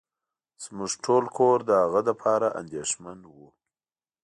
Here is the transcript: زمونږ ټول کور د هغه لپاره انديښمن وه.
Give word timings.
زمونږ 0.63 0.91
ټول 1.05 1.23
کور 1.37 1.57
د 1.65 1.71
هغه 1.83 2.01
لپاره 2.09 2.47
انديښمن 2.61 3.19
وه. 3.33 3.49